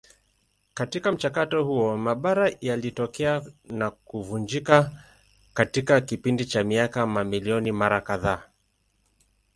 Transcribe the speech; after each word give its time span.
Katika 0.73 1.11
mchakato 1.11 1.63
huo 1.63 1.97
mabara 1.97 2.51
yalitokea 2.61 3.41
na 3.63 3.91
kuvunjika 3.91 4.91
katika 5.53 6.01
kipindi 6.01 6.45
cha 6.45 6.63
miaka 6.63 7.07
mamilioni 7.07 7.71
mara 7.71 8.01
kadhaa. 8.01 8.43